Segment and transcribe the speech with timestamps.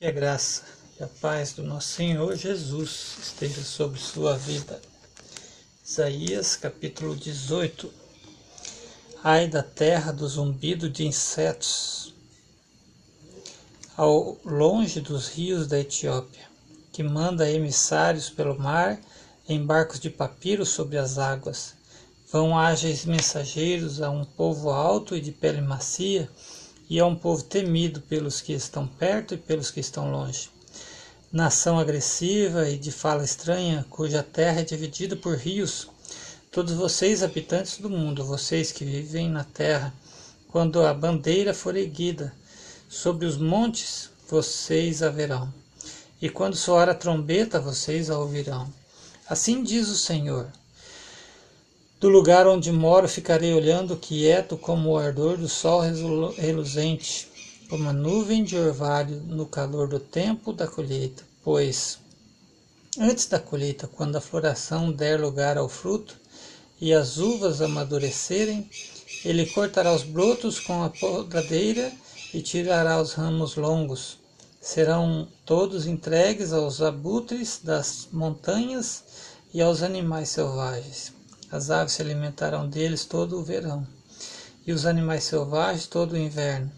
[0.00, 0.62] Que a graça
[0.98, 4.80] e a paz do nosso Senhor Jesus esteja sobre sua vida.
[5.84, 7.92] Isaías capítulo 18
[9.22, 12.14] Ai da terra do zumbido de insetos,
[13.94, 16.48] ao longe dos rios da Etiópia,
[16.90, 18.98] que manda emissários pelo mar
[19.46, 21.74] em barcos de papiro sobre as águas.
[22.32, 26.26] Vão ágeis mensageiros a um povo alto e de pele macia,
[26.90, 30.50] e é um povo temido pelos que estão perto e pelos que estão longe.
[31.30, 35.86] Nação agressiva e de fala estranha, cuja terra é dividida por rios.
[36.50, 39.94] Todos vocês, habitantes do mundo, vocês que vivem na terra,
[40.48, 42.34] quando a bandeira for erguida
[42.88, 45.54] sobre os montes, vocês a verão.
[46.20, 48.68] E quando soar a trombeta, vocês a ouvirão.
[49.28, 50.50] Assim diz o Senhor:
[52.00, 55.82] do lugar onde moro ficarei olhando quieto como o ardor do sol
[56.34, 57.28] reluzente,
[57.68, 61.98] como a nuvem de orvalho no calor do tempo da colheita, pois
[62.98, 66.18] antes da colheita, quando a floração der lugar ao fruto
[66.80, 68.66] e as uvas amadurecerem,
[69.22, 71.92] ele cortará os brotos com a podadeira
[72.32, 74.18] e tirará os ramos longos.
[74.58, 79.04] Serão todos entregues aos abutres das montanhas
[79.52, 81.19] e aos animais selvagens
[81.50, 83.86] as aves se alimentarão deles todo o verão,
[84.64, 86.70] e os animais selvagens todo o inverno.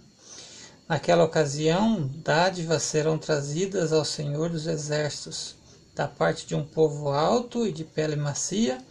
[0.89, 5.55] Naquela ocasião, dádivas serão trazidas ao Senhor dos Exércitos,
[5.95, 8.83] da parte de um povo alto e de pele macia,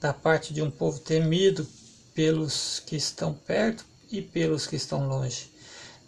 [0.00, 1.66] da parte de um povo temido
[2.12, 5.50] pelos que estão perto e pelos que estão longe.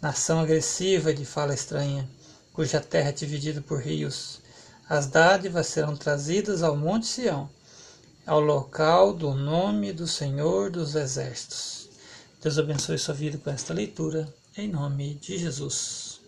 [0.01, 2.09] Nação agressiva de fala estranha,
[2.51, 4.41] cuja terra é dividida por rios.
[4.89, 7.49] As dádivas serão trazidas ao Monte Sião
[8.25, 11.89] ao local do nome do Senhor dos Exércitos.
[12.41, 16.22] Deus abençoe sua vida com esta leitura, em nome de Jesus.